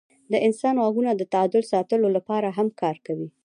د 0.31 0.33
انسان 0.47 0.75
غوږونه 0.83 1.11
د 1.15 1.21
تعادل 1.33 1.63
ساتلو 1.71 2.07
لپاره 2.17 2.47
هم 2.57 2.67
کار 2.81 2.95
کوي. 3.05 3.29